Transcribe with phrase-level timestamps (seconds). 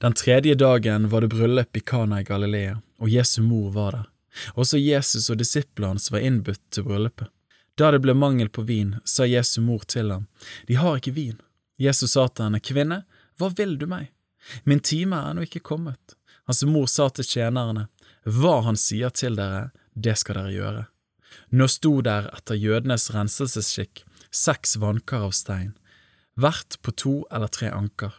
[0.00, 4.10] Den tredje dagen var det bryllup i Kana i Galilea, og Jesu mor var der.
[4.54, 7.30] Også Jesus og disiplene hans var innbudt til bryllupet.
[7.78, 10.26] Da det ble mangel på vin, sa Jesu mor til ham,
[10.66, 11.38] De har ikke vin.
[11.78, 13.02] Jesus sa til henne, Kvinne,
[13.38, 14.10] hva vil du meg?
[14.64, 16.16] Min time er ennå ikke kommet.
[16.46, 17.88] Hans mor sa til tjenerne,
[18.24, 20.84] Hva han sier til dere, det skal dere gjøre.
[21.50, 24.04] Nå sto der etter jødenes renselsesskikk
[24.34, 25.74] seks vannkar av stein,
[26.34, 28.14] hvert på to eller tre anker.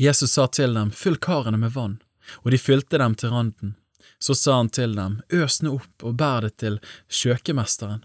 [0.00, 1.98] Jesus sa til dem, Fyll karene med vann,
[2.40, 3.74] og de fylte dem til randen.
[4.18, 8.00] Så sa han til dem, Øs nå opp og bær det til kjøkemesteren.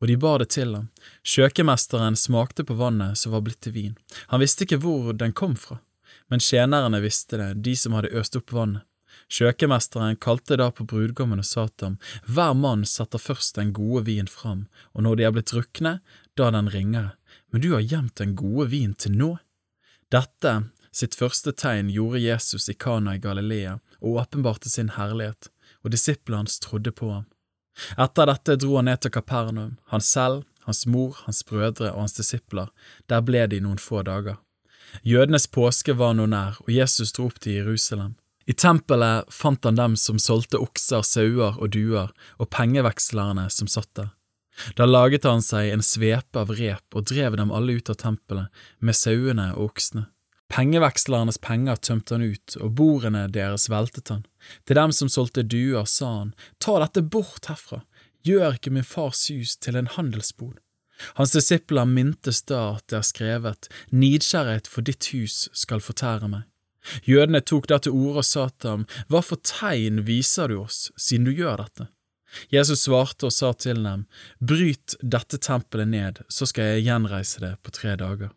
[0.00, 0.86] Og de bar det til ham.
[1.20, 3.92] Kjøkemesteren smakte på vannet som var blitt til vin.
[4.32, 5.82] Han visste ikke hvor den kom fra,
[6.32, 8.88] men tjenerne visste det, de som hadde øst opp vannet.
[9.28, 14.06] Kjøkemesteren kalte da på brudgommen og sa til ham, Hver mann setter først den gode
[14.08, 14.64] vin fram,
[14.96, 15.98] og når de er blitt drukne,
[16.40, 17.18] da den ringere,
[17.52, 19.34] men du har gjemt den gode vin til nå.
[20.08, 20.54] Dette,
[20.96, 25.50] sitt første tegn, gjorde Jesus i Kana i Galilea og åpenbarte sin herlighet,
[25.82, 27.26] og disiplene hans trodde på ham.
[27.98, 32.16] Etter dette dro han ned til Kapernaum, han selv, hans mor, hans brødre og hans
[32.16, 32.70] disipler,
[33.10, 34.38] der ble de noen få dager.
[35.02, 38.14] Jødenes påske var nå nær, og Jesus dro opp til Jerusalem.
[38.46, 43.90] I tempelet fant han dem som solgte okser, sauer og duer, og pengevekslerne som satt
[43.98, 44.12] der.
[44.78, 48.52] Da laget han seg en svepe av rep og drev dem alle ut av tempelet,
[48.78, 50.06] med sauene og oksene.
[50.54, 54.22] Pengevekslernes penger tømte han ut, og bordene deres veltet han.
[54.68, 57.80] Til dem som solgte duer, sa han, Ta dette bort herfra,
[58.22, 60.60] gjør ikke min fars hus til en handelsbod.
[61.18, 66.46] Hans disipler mintes da at det er skrevet, Nidkjærhet for ditt hus skal fortære meg.
[67.08, 70.92] Jødene tok da til orde og sa til ham, Hva for tegn viser du oss,
[70.94, 71.88] siden du gjør dette?
[72.54, 74.06] Jesus svarte og sa til dem,
[74.38, 78.30] Bryt dette tempelet ned, så skal jeg gjenreise det på tre dager.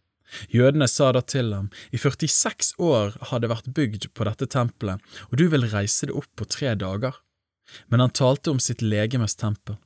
[0.51, 5.01] Jødene sa da til ham, I 46 år har det vært bygd på dette tempelet,
[5.31, 7.15] og du vil reise det opp på tre dager.
[7.87, 9.77] Men han talte om sitt legemes tempel.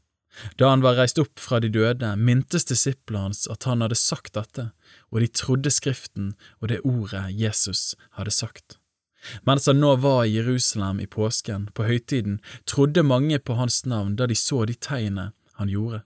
[0.57, 4.37] Da han var reist opp fra de døde, mintes disiplene hans at han hadde sagt
[4.37, 4.69] dette,
[5.11, 8.77] og de trodde Skriften og det ordet Jesus hadde sagt.
[9.45, 14.15] Mens han nå var i Jerusalem i påsken, på høytiden, trodde mange på hans navn
[14.17, 16.01] da de så de tegnene han gjorde.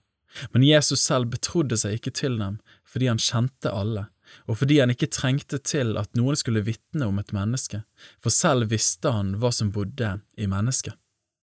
[0.52, 4.08] Men Jesus selv betrodde seg ikke til dem fordi han kjente alle,
[4.46, 7.82] og fordi han ikke trengte til at noen skulle vitne om et menneske,
[8.22, 10.96] for selv visste han hva som bodde i mennesket.